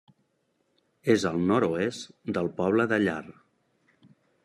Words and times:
És 1.15 1.27
al 1.33 1.37
nord-oest 1.53 2.09
del 2.39 2.53
poble 2.63 2.91
de 2.95 3.03
Llar. 3.07 3.23